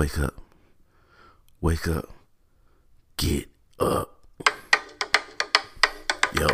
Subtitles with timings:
[0.00, 0.34] Wake up.
[1.60, 2.08] Wake up.
[3.18, 4.18] Get up.
[6.32, 6.48] Yo,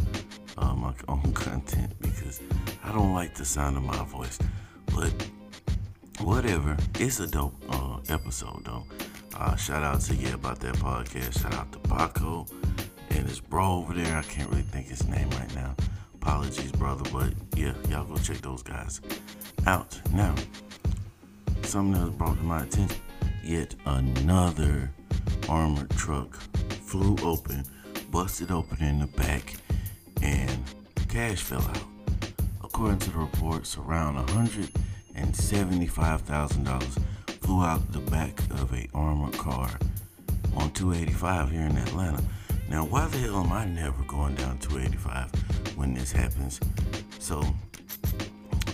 [0.58, 2.40] uh, my own content because
[2.84, 4.38] I don't like the sound of my voice.
[4.94, 5.12] But
[6.22, 8.84] whatever, it's a dope uh, episode though.
[9.36, 11.40] Uh, shout out to yeah about that podcast.
[11.40, 12.46] Shout out to Paco
[13.10, 14.16] and his bro over there.
[14.16, 15.74] I can't really think his name right now.
[16.14, 19.00] Apologies, brother, but yeah, y'all go check those guys
[19.66, 19.98] out.
[20.12, 20.34] Now,
[21.62, 23.00] something that brought to my attention.
[23.42, 24.90] Yet another
[25.48, 27.64] armored truck flew open,
[28.10, 29.56] busted open in the back,
[30.22, 30.60] and
[31.08, 31.84] cash fell out.
[32.62, 34.18] According to the reports, around
[35.26, 37.02] $175,000
[37.40, 39.70] flew out the back of a armored car
[40.56, 42.22] on 285 here in Atlanta.
[42.68, 46.60] Now, why the hell am I never going down 285 when this happens?
[47.18, 47.42] So,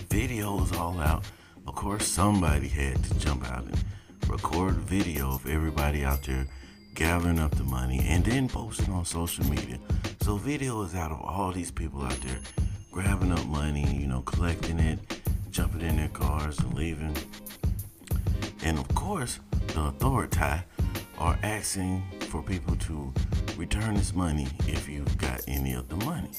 [0.09, 1.25] video is all out.
[1.67, 3.83] Of course, somebody had to jump out and
[4.27, 6.47] record video of everybody out there
[6.93, 9.79] gathering up the money and then posting on social media.
[10.21, 12.39] So, video is out of all these people out there
[12.91, 15.16] grabbing up money, you know, collecting it,
[15.51, 17.15] jumping in their cars and leaving.
[18.63, 20.63] And of course, the authority
[21.17, 23.13] are asking for people to
[23.57, 26.29] return this money if you've got any of the money.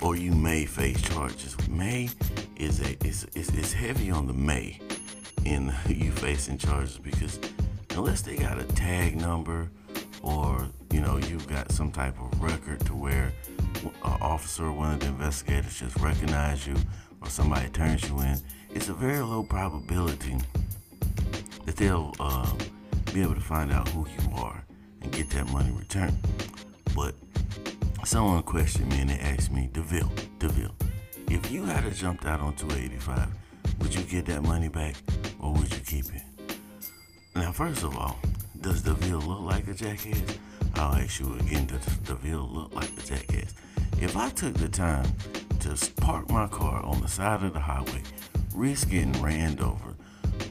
[0.00, 1.56] Or you may face charges.
[1.68, 2.10] May
[2.56, 4.80] is a it's, it's, heavy on the may
[5.44, 7.38] in you facing charges because
[7.90, 9.70] unless they got a tag number
[10.22, 13.32] or you know you've got some type of record to where
[13.84, 16.74] an officer or one of the investigators just recognize you
[17.24, 18.38] or somebody turns you in,
[18.74, 20.36] it's a very low probability
[21.64, 22.52] that they'll uh,
[23.12, 24.62] be able to find out who you are
[25.00, 26.16] and get that money returned.
[26.94, 27.14] But
[28.04, 30.74] someone questioned me and they asked me, DeVille, DeVille,
[31.30, 33.28] if you had jumped out on 285,
[33.80, 34.94] would you get that money back
[35.40, 36.22] or would you keep it?
[37.34, 38.18] Now, first of all,
[38.60, 40.38] does DeVille look like a jackass?
[40.76, 43.54] I'll ask you again, does DeVille look like a jackass?
[44.00, 45.06] If I took the time
[45.64, 48.02] to park my car on the side of the highway,
[48.54, 49.94] risk getting ran over,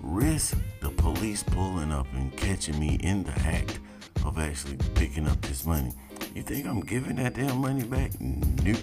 [0.02, 3.80] risk the police pulling up and catching me in the act
[4.26, 5.92] of actually picking up this money,
[6.34, 8.20] you think I'm giving that damn money back?
[8.20, 8.78] Nope.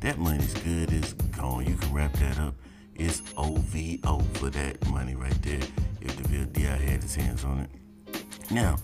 [0.00, 1.66] That money's good, it's gone.
[1.66, 2.54] You can wrap that up.
[2.94, 5.60] It's OVO for that money right there
[6.00, 8.50] if DeVille DI had his hands on it.
[8.50, 8.76] Now,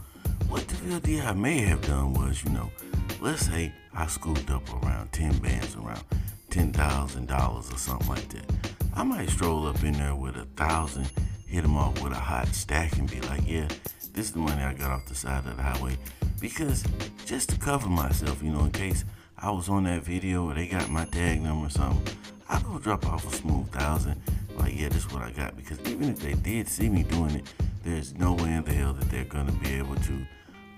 [0.51, 2.71] what DeVille DI may have done was, you know,
[3.23, 6.03] let's say I scooped up around 10 bands, around
[6.55, 8.45] $10,000 or something like that.
[8.95, 11.11] I might stroll up in there with a thousand,
[11.47, 13.67] hit them off with a hot stack and be like, yeah,
[14.13, 15.99] this is the money I got off the side of the highway.
[16.41, 16.85] Because
[17.27, 19.05] just to cover myself, you know, in case
[19.37, 22.17] I was on that video or they got my tag number or something,
[22.49, 24.23] I go drop off a smooth thousand.
[24.57, 25.57] Like, yeah, this is what I got.
[25.57, 28.93] Because even if they did see me doing it, there's no way in the hell
[28.93, 30.27] that they're gonna be able to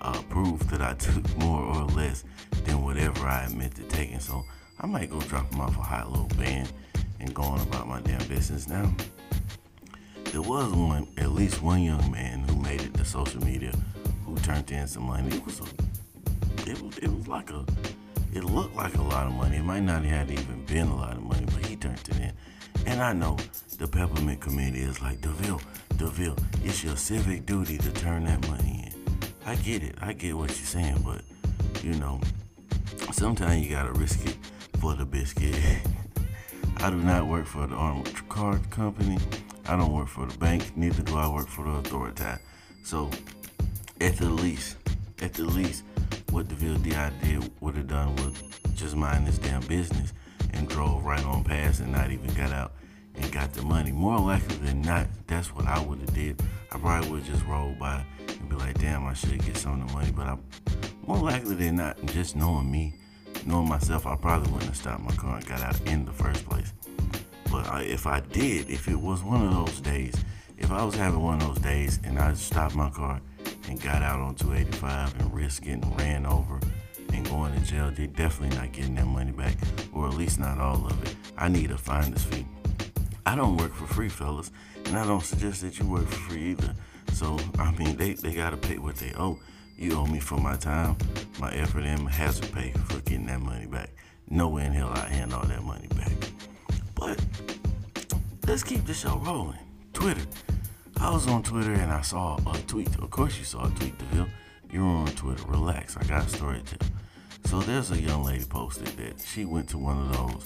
[0.01, 2.23] uh, prove that I took more or less
[2.65, 4.19] than whatever I admit to taking.
[4.19, 4.43] So
[4.79, 6.71] I might go drop him off a hot little band
[7.19, 8.93] and go on about my damn business now.
[10.25, 13.73] There was one, at least one young man who made it to social media
[14.23, 15.35] who turned in some money.
[15.35, 17.65] It was a, it was, it was like a,
[18.33, 19.57] it looked like a lot of money.
[19.57, 22.33] It might not have even been a lot of money, but he turned it in.
[22.85, 23.37] And I know
[23.79, 25.61] the Peppermint Committee is like, DeVille,
[25.97, 29.17] DeVille, it's your civic duty to turn that money in.
[29.43, 29.95] I get it.
[30.01, 31.23] I get what you're saying, but,
[31.83, 32.21] you know,
[33.11, 34.37] sometimes you gotta risk it
[34.79, 35.55] for the biscuit.
[36.77, 39.17] I do not work for the armored car company.
[39.67, 40.77] I don't work for the bank.
[40.77, 42.23] Neither do I work for the authority.
[42.83, 43.09] So
[43.99, 44.77] at the least,
[45.21, 45.83] at the least,
[46.29, 48.43] what DeVille DI did would have done was
[48.75, 50.13] just mind his damn business
[50.53, 52.73] and drove right on past and not even got out
[53.15, 53.91] and got the money.
[53.91, 56.41] More likely than not, that's what I would have did.
[56.71, 59.87] I probably would just roll by and be like, damn, I should get some of
[59.87, 60.11] the money.
[60.11, 60.37] But I,
[61.05, 62.93] more likely than not, just knowing me,
[63.47, 66.47] knowing myself, I probably wouldn't have stopped my car and got out in the first
[66.47, 66.73] place.
[67.49, 70.13] But I, if I did, if it was one of those days,
[70.57, 73.21] if I was having one of those days and I stopped my car
[73.69, 76.59] and got out on 285 and risked getting ran over
[77.13, 79.55] and going to jail, they're definitely not getting that money back,
[79.93, 81.15] or at least not all of it.
[81.37, 82.45] I need a finder's fee.
[83.25, 84.51] I don't work for free, fellas,
[84.85, 86.73] and I don't suggest that you work for free either.
[87.13, 89.39] So, I mean, they, they gotta pay what they owe.
[89.77, 90.97] You owe me for my time,
[91.39, 93.91] my effort, and my hazard pay for getting that money back.
[94.27, 96.11] No way in hell I hand all that money back.
[96.95, 97.23] But
[98.47, 99.59] let's keep the show rolling.
[99.93, 100.25] Twitter.
[100.99, 102.87] I was on Twitter and I saw a tweet.
[102.97, 104.27] Of course, you saw a tweet, DeVille.
[104.71, 105.43] You're on Twitter.
[105.47, 105.95] Relax.
[105.95, 106.89] I got a story to tell.
[107.45, 110.43] So there's a young lady posted that she went to one of those.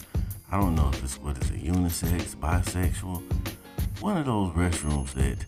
[0.51, 3.21] I don't know if it's what is it, unisex, bisexual,
[4.01, 5.45] one of those restrooms that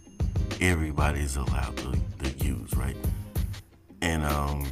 [0.62, 1.92] everybody's allowed to,
[2.24, 2.96] to use, right?
[4.14, 4.68] And um,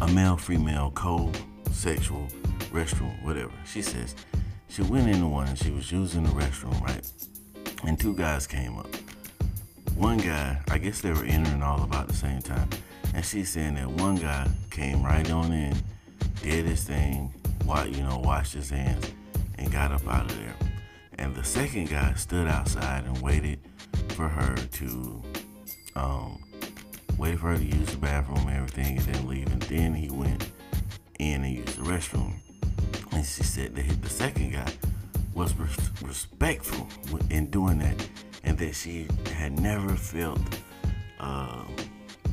[0.00, 2.26] a male, female, co-sexual
[2.72, 3.52] restroom, whatever.
[3.66, 4.14] She says
[4.70, 7.06] she went into one and she was using the restroom, right?
[7.86, 8.88] And two guys came up.
[9.96, 12.70] One guy, I guess they were entering all about the same time,
[13.12, 15.76] and she's saying that one guy came right on in,
[16.40, 17.34] did his thing,
[17.66, 19.12] you know, washed his hands,
[19.58, 20.56] and got up out of there.
[21.18, 23.58] And the second guy stood outside and waited
[24.16, 25.22] for her to
[25.96, 26.42] um,
[27.18, 29.50] wait for her to use the bathroom and everything and then leave.
[29.52, 30.50] And then he went
[31.18, 32.34] in and used the restroom.
[33.12, 34.72] And she said that the second guy
[35.34, 35.54] was
[36.02, 36.88] respectful
[37.30, 38.08] in doing that
[38.44, 40.40] and that she had never felt,
[41.20, 41.64] uh,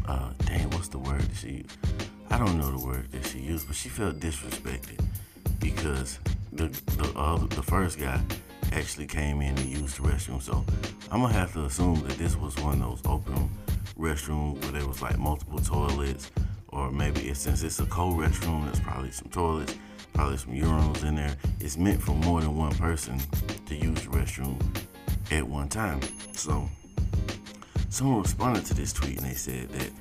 [0.08, 1.66] uh, dang, what's the word that she
[2.32, 5.04] I don't know the word that she used, but she felt disrespected
[5.60, 6.18] because
[6.54, 6.68] the
[6.98, 8.22] the, uh, the first guy
[8.72, 10.42] actually came in and used the restroom.
[10.42, 10.64] So
[11.12, 13.50] I'm gonna have to assume that this was one of those open
[13.98, 16.32] restrooms where there was like multiple toilets,
[16.70, 19.76] or maybe since it's a cold restroom, there's probably some toilets,
[20.14, 21.36] probably some urinals in there.
[21.60, 23.20] It's meant for more than one person
[23.66, 24.58] to use the restroom
[25.32, 26.00] at one time.
[26.34, 26.68] So
[27.90, 29.92] someone responded to this tweet and they said that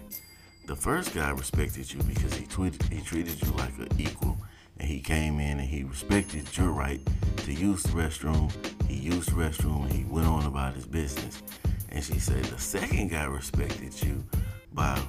[0.67, 4.37] the first guy respected you because he tweeted, he treated you like an equal
[4.79, 7.01] and he came in and he respected your right
[7.39, 8.51] to use the restroom.
[8.89, 11.43] He used the restroom and he went on about his business.
[11.91, 14.25] And she said the second guy respected you
[14.73, 15.01] by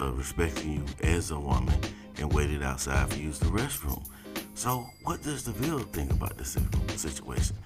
[0.00, 1.74] uh, respecting you as a woman
[2.18, 4.04] and waited outside for you to use the restroom.
[4.54, 6.56] So, what does DeVille think about this
[6.96, 7.56] situation?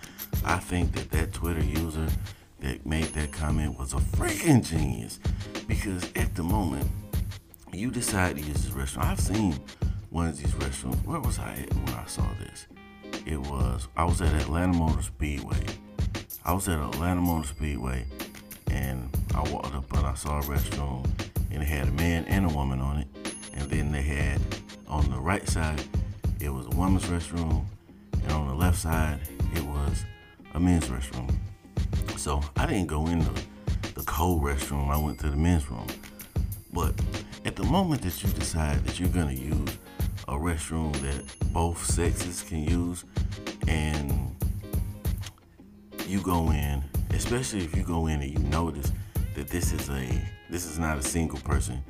[0.45, 2.09] I think that that Twitter user
[2.61, 5.21] that made that comment was a freaking genius
[5.69, 6.91] because at the moment
[7.73, 9.05] you decide to use this restroom.
[9.05, 9.55] I've seen
[10.11, 11.05] one of these restaurants.
[11.05, 12.67] Where was I at when I saw this?
[13.27, 15.65] It was I was at Atlanta Motor Speedway.
[16.45, 18.07] I was at Atlanta Motor Speedway,
[18.71, 21.09] and I walked up and I saw a restroom,
[21.51, 23.09] and it had a man and a woman on it.
[23.55, 24.41] And then they had
[24.87, 25.83] on the right side,
[26.41, 27.65] it was a woman's restroom,
[28.13, 29.21] and on the left side,
[29.55, 30.05] it was
[30.55, 31.35] a men's restroom.
[32.17, 33.43] So I didn't go in the,
[33.95, 34.91] the cold restroom.
[34.91, 35.87] I went to the men's room.
[36.73, 36.95] But
[37.45, 39.79] at the moment that you decide that you're gonna use
[40.27, 43.05] a restroom that both sexes can use
[43.67, 44.37] and
[46.07, 48.93] you go in, especially if you go in and you notice
[49.35, 50.09] that this is a
[50.51, 51.83] this is not a single person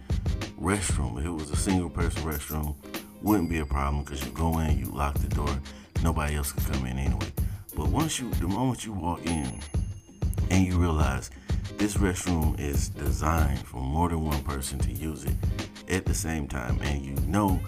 [0.60, 1.18] restroom.
[1.18, 2.74] If it was a single person restroom,
[3.22, 5.58] wouldn't be a problem because you go in, you lock the door,
[6.02, 7.32] nobody else can come in anyway.
[7.76, 9.60] But once you the moment you walk in
[10.50, 11.30] and you realize
[11.76, 15.34] this restroom is designed for more than one person to use it
[15.88, 17.60] at the same time, and you know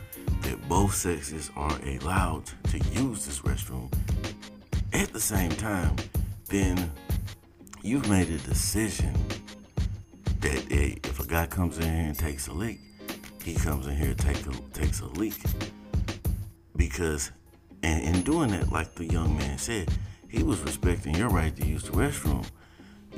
[0.43, 3.93] that both sexes are allowed to use this restroom
[4.93, 5.95] at the same time,
[6.49, 6.91] then
[7.83, 9.15] you've made a decision
[10.41, 12.81] that hey, if a guy comes in here and takes a leak,
[13.43, 15.35] he comes in here take a, takes a leak.
[16.77, 17.31] Because,
[17.83, 19.89] and in doing that, like the young man said,
[20.29, 22.47] he was respecting your right to use the restroom.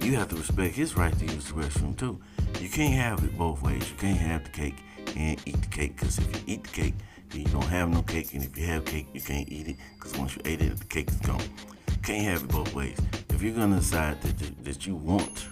[0.00, 2.20] You have to respect his right to use the restroom too.
[2.60, 3.88] You can't have it both ways.
[3.90, 4.76] You can't have the cake
[5.16, 6.94] and eat the cake because if you eat the cake,
[7.30, 9.76] then you don't have no cake, and if you have cake, you can't eat it
[9.94, 11.40] because once you ate it, the cake is gone.
[11.40, 12.98] You can't have it both ways.
[13.42, 15.48] If you're gonna decide that that you want,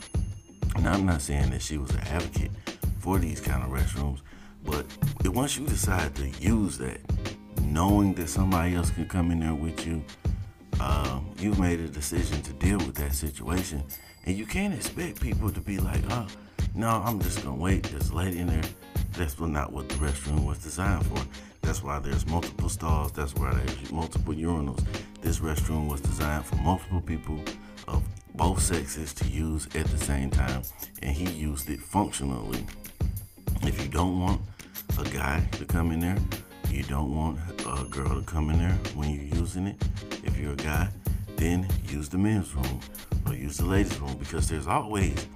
[0.76, 2.52] and I'm not saying that she was an advocate
[3.00, 4.20] for these kind of restrooms,
[4.64, 4.86] but
[5.26, 7.00] once you decide to use that,
[7.62, 10.04] knowing that somebody else can come in there with you,
[10.78, 13.82] um, you've made a decision to deal with that situation,
[14.24, 16.28] and you can't expect people to be like, "Oh,
[16.76, 17.82] No, I'm just gonna wait.
[17.90, 18.70] There's a lady in there.
[19.14, 21.20] That's not what the restroom was designed for.
[21.62, 23.10] That's why there's multiple stalls.
[23.10, 24.80] That's why there's multiple urinals.
[25.22, 27.42] This restroom was designed for multiple people
[27.88, 28.02] of
[28.34, 30.62] both sexes to use at the same time,
[31.02, 32.64] and he used it functionally.
[33.62, 34.40] If you don't want
[34.98, 36.18] a guy to come in there,
[36.70, 39.76] you don't want a girl to come in there when you're using it.
[40.24, 40.88] If you're a guy,
[41.36, 42.80] then use the men's room
[43.26, 45.26] or use the ladies' room because there's always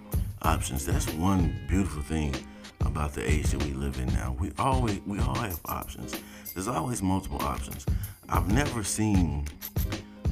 [0.42, 0.86] options.
[0.86, 2.34] That's one beautiful thing
[2.80, 4.36] about the age that we live in now.
[4.38, 6.20] We always we all have options.
[6.54, 7.84] There's always multiple options.
[8.28, 9.46] I've never seen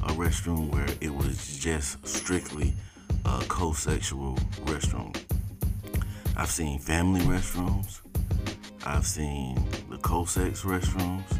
[0.07, 2.73] a restroom where it was just strictly
[3.25, 5.15] a co-sexual restroom.
[6.35, 8.01] I've seen family restrooms.
[8.85, 11.39] I've seen the co-sex restrooms.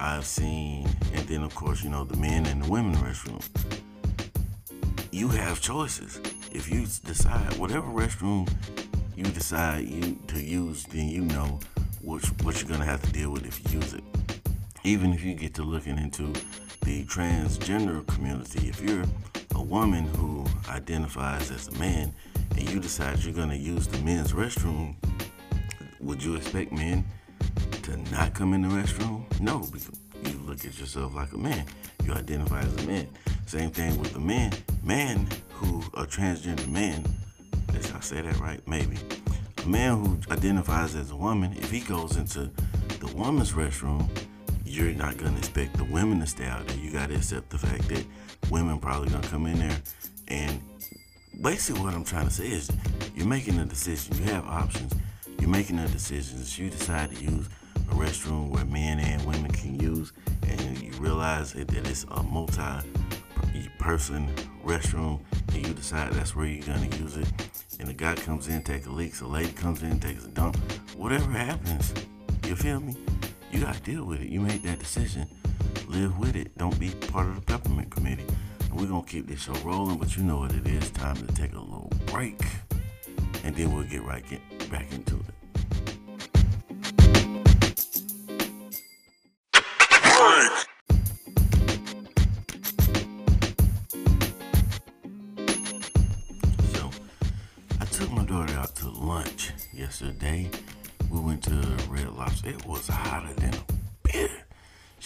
[0.00, 3.44] I've seen, and then of course, you know, the men and the women restroom.
[5.10, 6.20] You have choices.
[6.52, 8.48] If you decide whatever restroom
[9.18, 11.58] you decide you to use, then you know
[12.02, 14.04] which what you're gonna have to deal with if you use it.
[14.84, 16.32] Even if you get to looking into
[16.82, 19.04] the transgender community, if you're
[19.54, 22.14] a woman who identifies as a man
[22.56, 24.94] and you decide you're gonna use the men's restroom,
[26.00, 27.04] would you expect men
[27.82, 29.24] to not come in the restroom?
[29.40, 29.90] No, because
[30.24, 31.64] you look at yourself like a man.
[32.04, 33.08] You identify as a man.
[33.46, 34.52] Same thing with the men.
[34.82, 37.04] Man who a transgender man
[37.72, 38.66] did I say that right?
[38.66, 38.96] Maybe.
[39.64, 42.50] A man who identifies as a woman, if he goes into
[43.00, 44.08] the woman's restroom,
[44.68, 46.76] you're not gonna expect the women to stay out there.
[46.76, 48.04] You gotta accept the fact that
[48.50, 49.78] women probably gonna come in there.
[50.28, 50.60] And
[51.40, 52.70] basically, what I'm trying to say is,
[53.14, 54.16] you're making a decision.
[54.18, 54.94] You have options.
[55.40, 56.40] You're making a decision.
[56.40, 57.48] If you decide to use
[57.90, 60.12] a restroom where men and women can use,
[60.46, 62.84] and you realize that it's a multi-person
[64.64, 65.20] restroom,
[65.54, 67.26] and you decide that's where you're gonna use it
[67.80, 70.28] and a guy comes in, takes a leak, so a lady comes in, takes a
[70.28, 70.56] dump,
[70.96, 71.94] whatever happens,
[72.44, 72.96] you feel me?
[73.50, 74.28] You gotta deal with it.
[74.28, 75.26] You made that decision.
[75.86, 76.56] Live with it.
[76.58, 78.24] Don't be part of the peppermint committee.
[78.60, 80.90] And we're gonna keep this show rolling, but you know what it is.
[80.90, 82.40] Time to take a little break.
[83.44, 84.40] And then we'll get right get
[84.70, 85.37] back into it.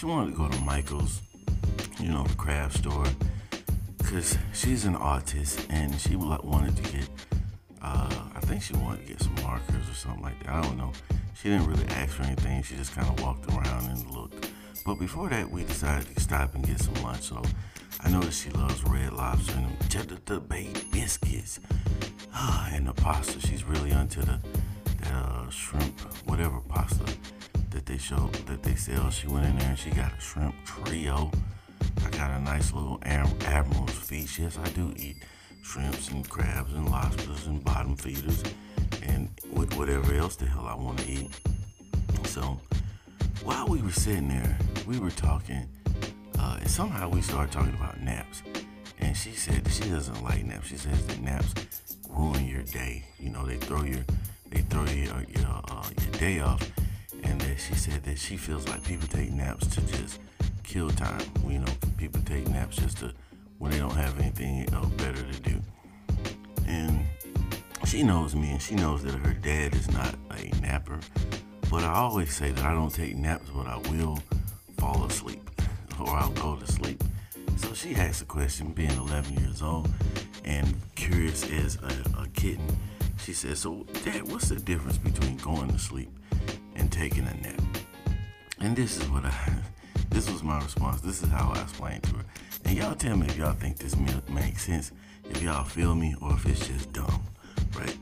[0.03, 1.23] She wanted to go to Michael's,
[2.01, 3.07] you know, the craft store,
[3.99, 7.09] because she's an artist and she wanted to get,
[7.81, 10.55] uh, I think she wanted to get some markers or something like that.
[10.55, 10.91] I don't know.
[11.41, 12.65] She didn't really ask for anything.
[12.65, 14.51] She just kind of walked around and looked.
[14.85, 17.23] But before that, we decided to stop and get some lunch.
[17.23, 17.41] So
[18.01, 21.61] I noticed she loves Red Lobster and cheddar bay biscuits.
[22.35, 23.39] and the pasta.
[23.39, 24.41] She's really onto the
[25.13, 27.05] uh, shrimp, whatever pasta
[27.73, 29.11] that they show that they sell.
[29.11, 31.31] She went in there and she got a shrimp trio.
[32.05, 34.39] I got a nice little admiral's feast.
[34.39, 35.17] Yes, I do eat
[35.63, 38.43] shrimps and crabs and lobsters and bottom feeders
[39.03, 39.29] and
[39.77, 41.31] whatever else the hell I want to eat.
[42.25, 42.61] So
[43.43, 45.67] while we were sitting there, we were talking,
[46.39, 48.43] uh, and somehow we started talking about naps.
[48.99, 50.69] And she said she doesn't like naps.
[50.69, 51.55] She says that naps
[52.09, 53.05] ruin your day.
[53.19, 54.05] You know, they throw your
[54.51, 56.71] they throw your your, uh, your day off.
[57.23, 60.21] And that she said that she feels like people take naps to just
[60.63, 61.23] kill time.
[61.47, 63.13] You know, people take naps just to
[63.59, 65.61] when they don't have anything else better to do.
[66.67, 67.05] And
[67.87, 70.99] she knows me, and she knows that her dad is not a napper.
[71.71, 74.19] But I always say that I don't take naps, but I will
[74.79, 75.49] fall asleep
[76.01, 77.03] or I'll go to sleep.
[77.57, 79.89] So she asked a question, being 11 years old
[80.45, 82.67] and curious as a, a kitten
[83.23, 86.11] she said, So, Dad, what's the difference between going to sleep
[86.83, 87.63] and taking a nap?
[88.61, 89.33] And this is what I,
[90.11, 91.01] this was my response.
[91.01, 92.25] This is how I explained to her.
[92.65, 93.97] And y'all tell me if y'all think this
[94.29, 94.93] makes sense,
[95.31, 97.23] if y'all feel me, or if it's just dumb,
[97.79, 97.97] right?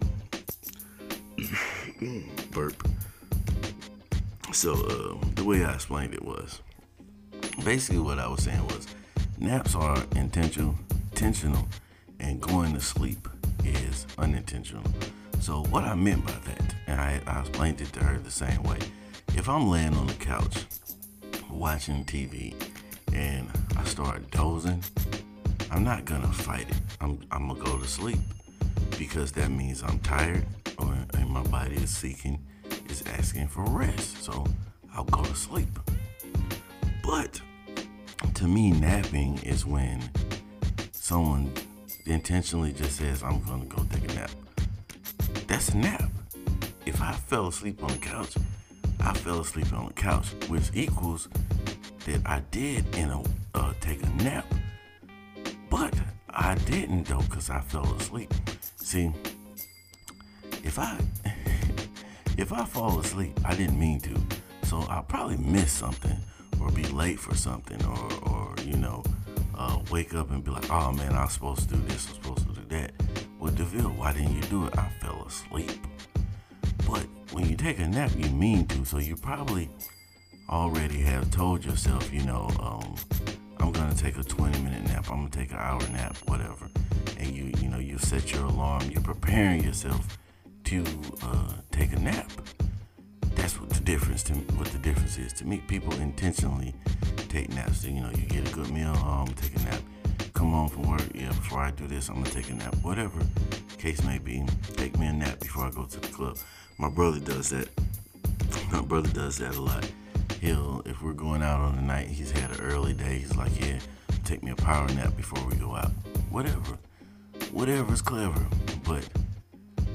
[2.51, 2.89] Burp.
[4.53, 6.61] So, uh, the way I explained it was
[7.65, 8.87] basically what I was saying was
[9.39, 10.75] naps are intentional,
[11.11, 11.69] intentional,
[12.19, 13.29] and going to sleep
[13.65, 14.85] is unintentional.
[15.41, 16.60] So, what I meant by that,
[16.91, 18.79] and I, I explained it to her the same way.
[19.37, 20.65] If I'm laying on the couch
[21.49, 22.55] watching TV
[23.15, 24.83] and I start dozing,
[25.71, 26.81] I'm not gonna fight it.
[27.01, 28.19] I'm, I'm gonna go to sleep
[28.99, 30.45] because that means I'm tired
[30.79, 32.45] or, and my body is seeking,
[32.89, 34.25] is asking for rest.
[34.25, 34.45] So
[34.93, 35.69] I'll go to sleep.
[37.05, 37.41] But
[38.35, 40.03] to me, napping is when
[40.91, 41.53] someone
[42.05, 44.31] intentionally just says, I'm gonna go take a nap.
[45.47, 46.11] that's a nap.
[47.01, 48.35] I fell asleep on the couch,
[49.01, 51.29] I fell asleep on the couch, which equals
[52.07, 53.23] that I did in a
[53.55, 54.47] uh, take a nap,
[55.69, 55.95] but
[56.29, 58.33] I didn't though because I fell asleep.
[58.77, 59.13] See,
[60.63, 60.99] if I
[62.37, 64.21] if I fall asleep, I didn't mean to,
[64.65, 66.17] so I'll probably miss something
[66.61, 69.03] or be late for something or or you know
[69.57, 72.11] uh, wake up and be like, oh man, I was supposed to do this, I
[72.11, 72.93] was supposed to do that.
[73.39, 74.79] Well, Deville, why didn't you do it?
[74.79, 75.71] I fell asleep.
[77.41, 79.71] When you take a nap, you mean to, so you probably
[80.51, 82.95] already have told yourself, you know, um,
[83.59, 86.69] I'm gonna take a 20 minute nap, I'm gonna take an hour nap, whatever.
[87.17, 90.19] And you, you know, you set your alarm, you're preparing yourself
[90.65, 90.85] to
[91.23, 92.31] uh, take a nap.
[93.37, 95.63] That's what the difference to what the difference is to me.
[95.67, 96.75] People intentionally
[97.31, 97.81] take naps.
[97.81, 99.81] So, you know, you get a good meal, um, take a nap.
[100.35, 101.29] Come home from work, yeah.
[101.29, 102.75] Before I do this, I'm gonna take a nap.
[102.83, 103.21] Whatever
[103.79, 104.45] case may be,
[104.77, 106.37] take me a nap before I go to the club.
[106.81, 107.69] My brother does that.
[108.73, 109.87] My brother does that a lot.
[110.41, 113.19] He'll if we're going out on the night he's had an early day.
[113.19, 113.79] He's like yeah
[114.25, 115.91] take me a power nap before we go out.
[116.31, 116.79] Whatever.
[117.53, 118.47] Whatever's clever.
[118.83, 119.07] But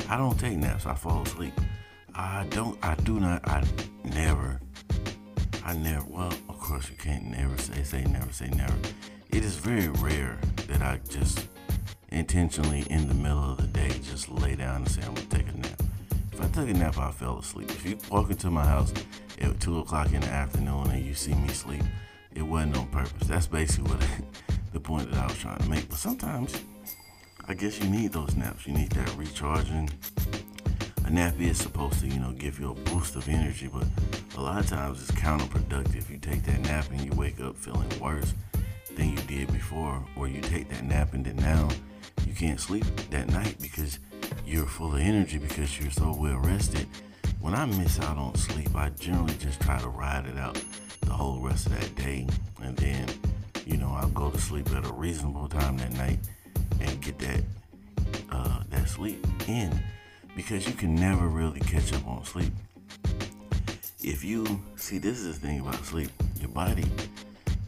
[0.07, 0.85] i don't take naps.
[0.85, 1.59] I fall asleep.
[2.13, 3.63] I don't i do not i
[4.03, 4.61] never
[5.63, 8.77] i never well of course you can't never say say never say never.
[9.31, 10.37] It is very rare
[10.67, 11.47] that i just
[12.09, 15.47] intentionally in the middle of the day just lay down and say i'm gonna take
[15.47, 15.74] a nap
[16.35, 18.93] if i took a nap i fell asleep if you walk into my house
[19.41, 21.83] at two o'clock in the afternoon and you see me sleep,
[22.33, 23.27] it wasn't on purpose.
[23.27, 24.07] That's basically what
[24.73, 25.89] the point that I was trying to make.
[25.89, 26.61] But sometimes,
[27.47, 28.65] I guess you need those naps.
[28.65, 29.89] You need that recharging.
[31.05, 33.85] A nap is supposed to, you know, give you a boost of energy, but
[34.37, 36.09] a lot of times it's counterproductive.
[36.09, 38.33] You take that nap and you wake up feeling worse
[38.95, 41.69] than you did before, or you take that nap and then now
[42.25, 43.99] you can't sleep that night because
[44.45, 46.87] you're full of energy because you're so well rested
[47.45, 50.59] when I miss out on sleep, I generally just try to ride it out
[51.01, 52.25] the whole rest of that day.
[52.63, 53.07] And then,
[53.67, 56.17] you know, I'll go to sleep at a reasonable time that night
[56.81, 57.43] and get that
[58.31, 59.79] uh, that sleep in
[60.35, 62.51] because you can never really catch up on sleep.
[64.01, 66.09] If you see, this is the thing about sleep.
[66.39, 66.85] Your body,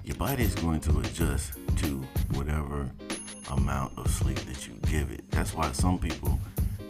[0.03, 2.03] your body is going to adjust to
[2.33, 2.89] whatever
[3.51, 5.29] amount of sleep that you give it.
[5.29, 6.39] That's why some people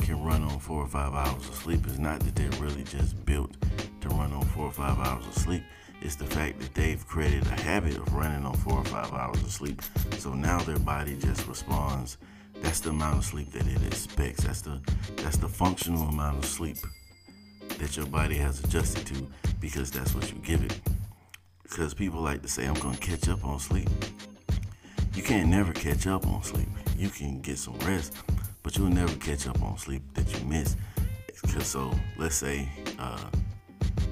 [0.07, 3.25] can run on four or five hours of sleep is not that they're really just
[3.25, 3.51] built
[3.99, 5.61] to run on four or five hours of sleep.
[6.01, 9.41] It's the fact that they've created a habit of running on four or five hours
[9.41, 9.81] of sleep.
[10.17, 12.19] So now their body just responds.
[12.61, 14.45] That's the amount of sleep that it expects.
[14.45, 14.79] That's the
[15.17, 16.77] that's the functional amount of sleep
[17.77, 19.27] that your body has adjusted to
[19.59, 20.79] because that's what you give it.
[21.63, 23.89] Because people like to say, I'm gonna catch up on sleep.
[25.13, 26.69] You can't never catch up on sleep.
[26.97, 28.13] You can get some rest,
[28.67, 30.75] but you'll never catch up on sleep that you miss.
[31.59, 32.67] So let's say
[32.99, 33.29] uh,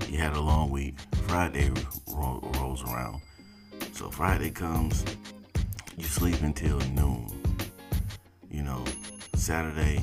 [0.07, 0.95] you had a long week.
[1.27, 1.69] Friday
[2.07, 3.19] ro- rolls around.
[3.91, 5.03] So Friday comes,
[5.97, 7.27] you sleep until noon.
[8.49, 8.81] You know,
[9.33, 10.01] Saturday,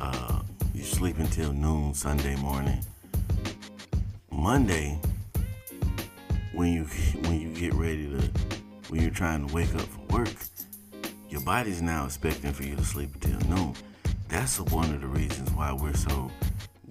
[0.00, 0.40] uh,
[0.74, 2.80] you sleep until noon Sunday morning.
[4.32, 4.98] Monday,
[6.52, 6.82] when you
[7.28, 8.28] when you get ready to
[8.88, 10.34] when you're trying to wake up for work,
[11.32, 13.74] your body's now expecting for you to sleep until noon.
[14.28, 16.30] That's one of the reasons why we're so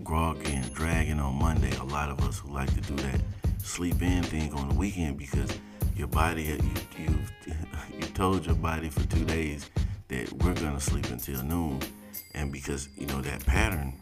[0.04, 1.69] groggy and dragging on Monday.
[1.77, 3.21] A lot of us who like to do that
[3.62, 5.56] sleep in thing on the weekend because
[5.95, 7.19] your body, you, you,
[7.93, 9.69] you told your body for two days
[10.08, 11.80] that we're gonna sleep until noon,
[12.34, 13.93] and because you know that pattern,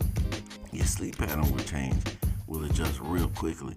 [0.71, 2.01] your sleep pattern will change,
[2.47, 3.75] will adjust real quickly.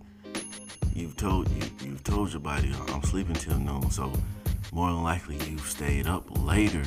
[0.94, 4.12] You've told you, you've told your body I'm sleeping till noon, so
[4.72, 6.82] more than likely you've stayed up later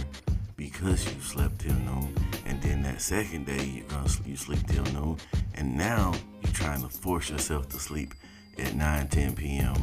[0.58, 2.14] because you slept till noon.
[2.48, 5.18] And then that second day you're gonna you sleep till noon.
[5.54, 8.14] And now you're trying to force yourself to sleep
[8.58, 9.76] at 9 10 p.m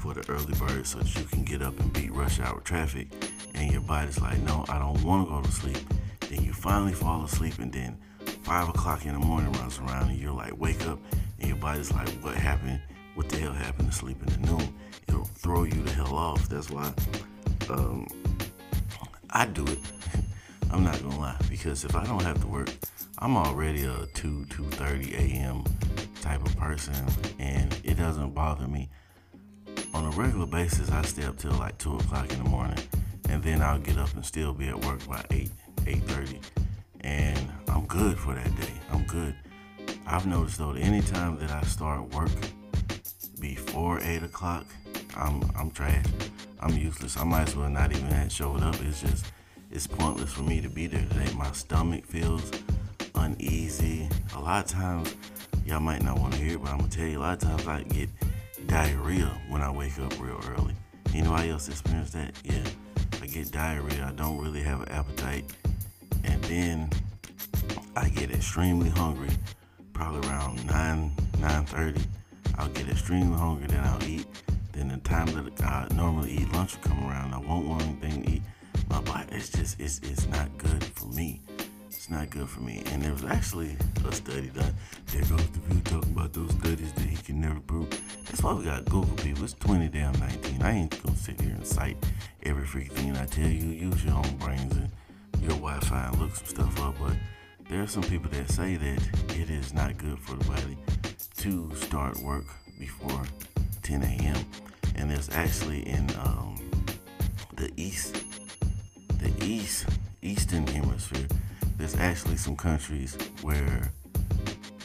[0.00, 3.08] for the early bird so that you can get up and beat rush hour traffic.
[3.54, 5.78] And your body's like no i don't want to go to sleep.
[6.20, 7.98] Then you finally fall asleep and then
[8.42, 10.98] 5 o'clock in the morning runs around and you're like wake up.
[11.38, 12.80] And your body's like what happened
[13.16, 14.72] what the hell happened to sleeping at noon
[15.08, 16.92] it'll throw you the hell off that's why
[17.70, 18.06] um,
[19.30, 19.78] I do it.
[20.70, 22.70] I'm not gonna lie because if I don't have to work,
[23.18, 25.64] I'm already a two two thirty a.m.
[26.20, 26.94] type of person,
[27.38, 28.88] and it doesn't bother me.
[29.94, 32.78] On a regular basis, I stay up till like two o'clock in the morning,
[33.28, 35.50] and then I'll get up and still be at work by eight
[35.86, 36.40] eight thirty,
[37.00, 38.72] and I'm good for that day.
[38.90, 39.34] I'm good.
[40.06, 42.30] I've noticed though anytime that I start work
[43.54, 44.66] before eight o'clock,
[45.16, 46.04] I'm I'm trash.
[46.60, 47.16] I'm useless.
[47.16, 48.74] I might as well not even have showed up.
[48.82, 49.26] It's just
[49.70, 51.32] it's pointless for me to be there today.
[51.36, 52.50] My stomach feels
[53.14, 54.08] uneasy.
[54.34, 55.14] A lot of times,
[55.64, 57.48] y'all might not want to hear it, but I'm gonna tell you, a lot of
[57.48, 58.08] times I get
[58.66, 60.74] diarrhea when I wake up real early.
[61.14, 62.32] Anybody else experience that?
[62.44, 62.64] Yeah,
[63.22, 64.06] I get diarrhea.
[64.08, 65.44] I don't really have an appetite,
[66.24, 66.90] and then
[67.94, 69.30] I get extremely hungry.
[69.92, 72.02] Probably around nine, nine thirty.
[72.58, 74.26] I'll get extremely hungry, then I'll eat.
[74.72, 77.34] Then the time that I normally eat lunch will come around.
[77.34, 78.42] I won't want anything to eat.
[78.88, 81.40] My body, it's just, it's, it's not good for me.
[81.88, 82.82] It's not good for me.
[82.92, 84.74] And there was actually a study done.
[85.06, 87.88] There goes the view talking about those studies that he can never prove.
[88.26, 89.44] That's why we got Google people.
[89.44, 90.62] It's 20 damn 19.
[90.62, 91.96] I ain't gonna sit here and cite
[92.42, 93.70] every freaking thing I tell you.
[93.70, 94.90] Use your own brains and
[95.40, 96.94] your Wi-Fi and look some stuff up.
[97.00, 97.16] But
[97.68, 100.76] there are some people that say that it is not good for the body
[101.46, 102.44] to start work
[102.76, 103.22] before
[103.84, 104.36] 10 a.m.
[104.96, 106.58] And there's actually in um,
[107.54, 108.24] the east,
[109.20, 109.86] the east,
[110.22, 111.28] eastern hemisphere,
[111.76, 113.92] there's actually some countries where,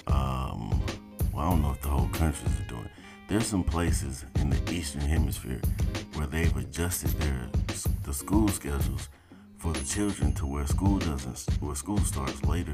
[0.05, 0.79] um,
[1.33, 2.89] well, I don't know if the whole countries are doing.
[3.27, 5.61] There's some places in the eastern hemisphere
[6.13, 7.49] where they've adjusted their
[8.03, 9.09] the school schedules
[9.57, 12.73] for the children to where school doesn't, where school starts later,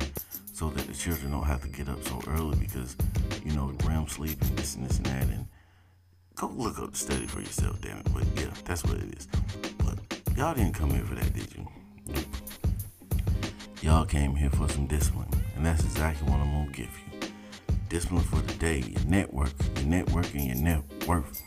[0.57, 2.97] so that the children don't have to get up so early because,
[3.45, 5.27] you know, REM sleep and this and this and that.
[5.27, 5.45] And
[6.33, 8.11] go look up the study for yourself, damn it.
[8.11, 9.27] But yeah, that's what it is.
[9.77, 9.99] But
[10.35, 11.67] y'all didn't come here for that, did you?
[13.83, 17.29] Y'all came here for some discipline, and that's exactly what I'm gonna give you.
[17.89, 21.39] Discipline for the day, your network, your network, and your net worth.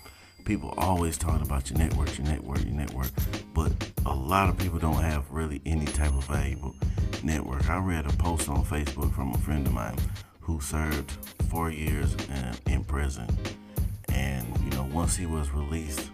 [0.44, 3.10] People always talking about your network, your network, your network,
[3.54, 3.72] but
[4.06, 6.76] a lot of people don't have really any type of valuable
[7.24, 7.68] network.
[7.68, 9.96] I read a post on Facebook from a friend of mine
[10.40, 11.10] who served
[11.48, 12.14] four years
[12.66, 13.26] in, in prison,
[14.12, 16.10] and you know once he was released,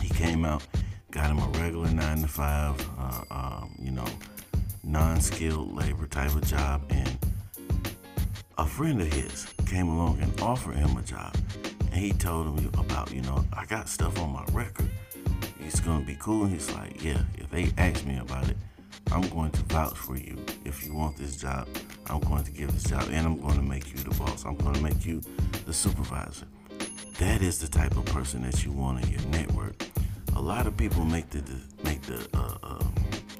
[0.00, 0.66] he came out,
[1.10, 4.06] got him a regular nine to five, uh, um, you know
[4.84, 6.82] non-skilled labor type of job.
[6.90, 7.18] And
[8.58, 11.36] a friend of his came along and offered him a job.
[11.92, 14.90] And he told him about you know i got stuff on my record.
[15.60, 16.44] It's gonna be cool.
[16.44, 18.56] And he's like yeah if they ask me about it
[19.12, 20.36] i'm going to vouch for you.
[20.64, 21.68] If you want this job
[22.06, 24.44] i'm going to give this job and i'm going to make you the boss.
[24.44, 25.20] I'm going to make you
[25.66, 26.46] the supervisor.
[27.18, 29.74] That is the type of person that you want in your network.
[30.34, 31.42] A lot of people make the
[31.84, 32.84] make the uh, uh,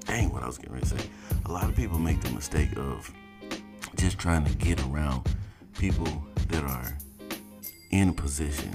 [0.04, 1.06] dang what i was getting ready to say.
[1.46, 3.10] A lot of people make the mistake of
[3.96, 5.26] just trying to get around
[5.78, 6.08] people
[6.48, 6.96] that are
[7.90, 8.70] in position,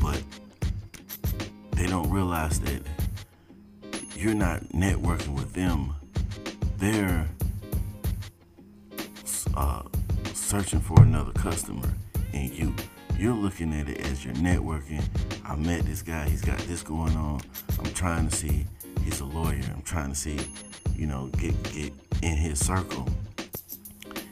[0.00, 0.22] but
[1.72, 2.82] they don't realize that
[4.22, 5.94] you're not networking with them.
[6.78, 7.28] They're
[9.54, 9.82] uh,
[10.34, 11.88] searching for another customer,
[12.32, 12.74] and you
[13.18, 15.02] you're looking at it as you're networking.
[15.44, 16.28] I met this guy.
[16.28, 17.40] He's got this going on.
[17.78, 18.66] I'm trying to see.
[19.04, 19.60] He's a lawyer.
[19.74, 20.38] I'm trying to see
[20.96, 23.08] you know, get get in his circle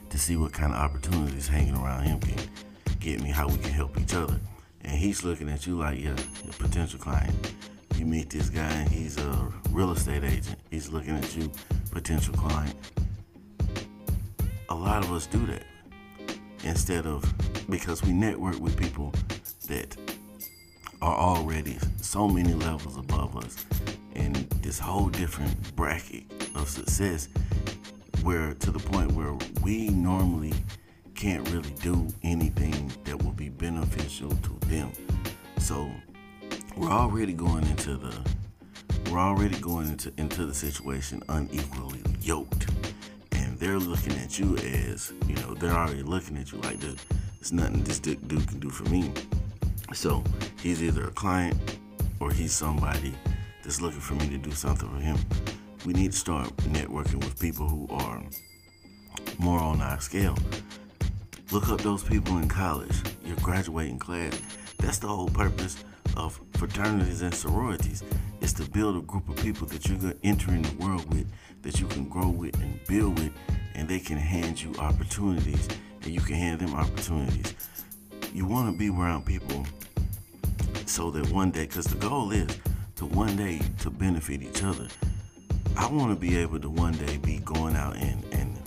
[0.09, 2.37] to see what kind of opportunities hanging around him can
[2.99, 4.39] get me, how we can help each other.
[4.83, 7.33] And he's looking at you like you're a potential client.
[8.01, 10.57] You meet this guy and he's a real estate agent.
[10.71, 11.51] He's looking at you,
[11.91, 12.73] potential client.
[14.69, 15.61] A lot of us do that
[16.63, 17.23] instead of
[17.69, 19.13] because we network with people
[19.67, 19.95] that
[21.03, 23.67] are already so many levels above us
[24.15, 26.23] in this whole different bracket
[26.55, 27.27] of success
[28.23, 30.55] where to the point where we normally
[31.13, 34.91] can't really do anything that will be beneficial to them.
[35.59, 35.87] So
[36.75, 38.15] we're already going into the
[39.09, 42.69] we're already going into into the situation unequally yoked.
[43.33, 47.05] And they're looking at you as, you know, they're already looking at you like this
[47.35, 49.11] there's nothing this dude can do for me.
[49.93, 50.23] So
[50.61, 51.57] he's either a client
[52.19, 53.13] or he's somebody
[53.63, 55.17] that's looking for me to do something for him
[55.85, 58.21] we need to start networking with people who are
[59.39, 60.37] more on our scale.
[61.51, 64.39] Look up those people in college, your graduating class.
[64.77, 65.83] That's the whole purpose
[66.17, 68.03] of fraternities and sororities
[68.41, 71.11] is to build a group of people that you're going to enter in the world
[71.13, 71.27] with,
[71.61, 73.31] that you can grow with and build with,
[73.75, 75.67] and they can hand you opportunities,
[76.03, 77.53] and you can hand them opportunities.
[78.33, 79.65] You want to be around people
[80.85, 82.57] so that one day, because the goal is
[82.95, 84.87] to one day to benefit each other.
[85.77, 88.59] I want to be able to one day be going out and, and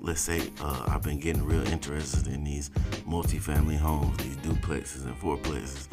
[0.00, 2.70] let's say uh, I've been getting real interested in these
[3.08, 5.88] multifamily homes, these duplexes and fourplexes,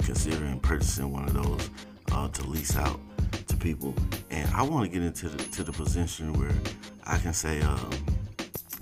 [0.00, 1.70] and considering purchasing one of those
[2.12, 2.98] uh, to lease out
[3.46, 3.94] to people.
[4.30, 6.54] And I want to get into the, to the position where
[7.06, 7.90] I can say, um,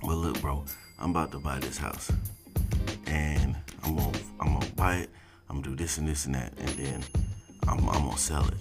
[0.05, 0.65] well, look, bro,
[0.99, 2.13] I'm about to buy this house,
[3.07, 5.11] and I'm gonna I'm gonna buy it.
[5.51, 7.03] I'm gonna do this and this and that, and then
[7.67, 8.55] I'm, I'm gonna sell it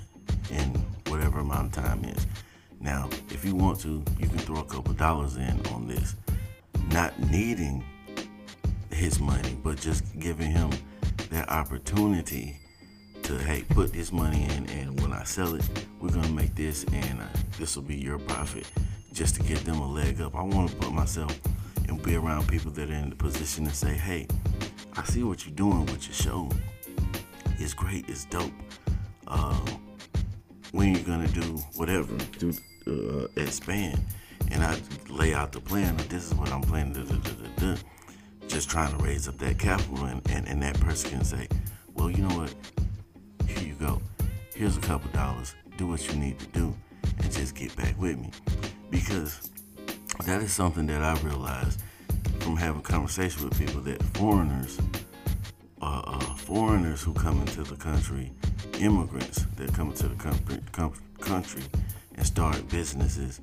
[0.52, 0.64] in
[1.10, 2.26] whatever amount of time is.
[2.80, 6.16] Now, if you want to, you can throw a couple dollars in on this.
[6.92, 7.84] not needing
[8.92, 10.72] his money, but just giving him
[11.30, 12.60] that opportunity
[13.24, 15.64] to hey put this money in and when I sell it
[16.00, 17.26] we're gonna make this and uh,
[17.60, 18.70] this will be your profit
[19.14, 20.36] just to get them a leg up.
[20.36, 21.38] I want to put myself
[21.88, 24.28] and be around people that are in the position to say hey
[24.96, 26.50] I see what you're doing with your show.
[27.60, 28.52] It's great it's dope.
[29.28, 29.60] Uh,
[30.72, 32.54] when you're gonna do whatever do
[32.88, 34.00] uh, expand.
[34.52, 37.04] And I lay out the plan this is what I'm planning to
[37.60, 37.76] do
[38.58, 41.48] just trying to raise up that capital and, and, and that person can say
[41.94, 42.54] well you know what
[43.48, 44.02] here you go.
[44.56, 45.56] Here's a couple dollars.
[45.78, 46.76] Do what you need to do
[47.20, 48.32] and just get back with me.
[48.90, 49.50] Because
[50.26, 51.82] that is something that I realized
[52.40, 54.80] from having conversations with people that foreigners,
[55.82, 58.32] uh, uh, foreigners who come into the country,
[58.80, 60.60] immigrants that come into the country,
[61.20, 61.64] country
[62.16, 63.40] and start businesses,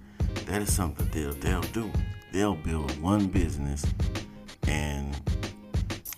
[0.47, 1.91] that is something they'll, they'll do.
[2.33, 3.85] They'll build one business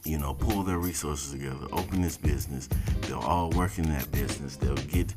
[0.07, 2.69] you know, pull their resources together, open this business.
[3.03, 4.57] They'll all work in that business.
[4.57, 5.12] They'll get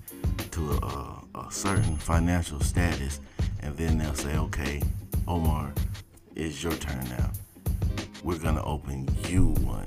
[0.51, 3.19] to a, a certain financial status,
[3.61, 4.81] and then they'll say, okay,
[5.27, 5.71] Omar,
[6.35, 7.29] it's your turn now.
[8.23, 9.85] We're gonna open you one.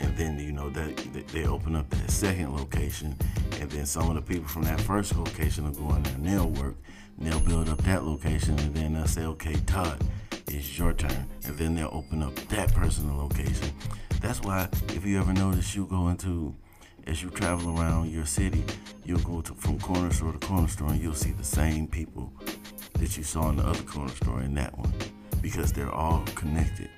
[0.00, 0.96] And then you know that
[1.28, 3.16] they open up that second location,
[3.60, 6.26] and then some of the people from that first location will go in there and
[6.26, 6.74] they'll work,
[7.18, 10.02] and they'll build up that location, and then they'll say, okay, Todd,
[10.54, 11.26] it's your turn.
[11.44, 13.72] And then they'll open up that personal location.
[14.20, 16.54] That's why if you ever notice you go into
[17.06, 18.64] as you travel around your city,
[19.04, 22.32] you'll go to, from corner store to corner store and you'll see the same people
[22.94, 24.92] that you saw in the other corner store in that one
[25.40, 26.90] because they're all connected.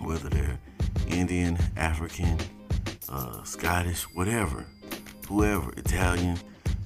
[0.00, 0.58] Whether they're
[1.08, 2.36] Indian, African,
[3.08, 4.66] uh, Scottish, whatever,
[5.28, 6.36] whoever, Italian,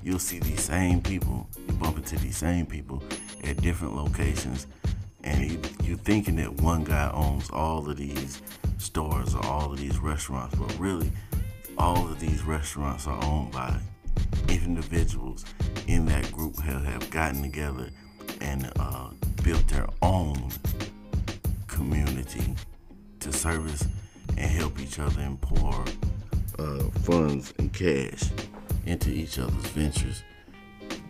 [0.02, 1.48] you'll see these same people.
[1.66, 3.02] You bump into these same people
[3.42, 4.66] at different locations
[5.26, 8.40] and you, you're thinking that one guy owns all of these
[8.78, 11.10] stores or all of these restaurants, but really,
[11.76, 13.76] all of these restaurants are owned by
[14.48, 15.44] individuals
[15.88, 17.90] in that group have, have gotten together
[18.40, 19.10] and uh,
[19.42, 20.50] built their own
[21.66, 22.54] community
[23.20, 23.86] to service
[24.38, 25.84] and help each other and pour
[26.58, 28.30] uh, funds and cash
[28.86, 30.22] into each other's ventures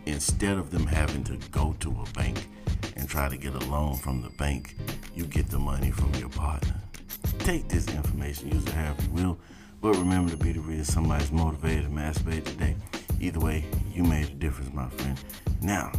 [0.07, 2.47] instead of them having to go to a bank
[2.95, 4.75] and try to get a loan from the bank,
[5.13, 6.75] you get the money from your partner.
[7.39, 9.37] Take this information, use it however you will,
[9.81, 12.75] but remember to be the reason somebody's motivated to masturbate today.
[13.19, 15.19] Either way, you made a difference, my friend.
[15.61, 15.91] Now,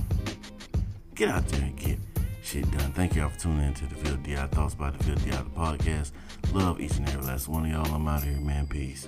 [1.14, 1.98] get out there and get
[2.42, 2.92] shit done.
[2.92, 5.50] Thank y'all for tuning in to the Field DI Thoughts by the Field DI the
[5.50, 6.12] podcast.
[6.52, 7.94] Love each and every last one of y'all.
[7.94, 8.66] I'm out of here, man.
[8.66, 9.06] Peace.